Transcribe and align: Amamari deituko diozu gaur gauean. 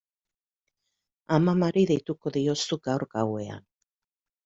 Amamari 1.37 1.85
deituko 1.93 2.35
diozu 2.41 2.83
gaur 2.91 3.09
gauean. 3.17 3.73